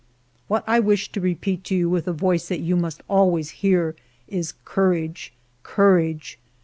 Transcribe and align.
"What 0.47 0.63
I 0.65 0.79
wish 0.79 1.11
to 1.11 1.21
repeat 1.21 1.63
to 1.65 1.75
you 1.75 1.87
with 1.87 2.07
a 2.07 2.11
voice 2.11 2.47
that 2.47 2.59
you 2.61 2.75
must 2.75 3.03
always 3.07 3.51
hear 3.61 3.95
is' 4.31 4.55
Courage, 4.73 5.31
courage 5.61 6.39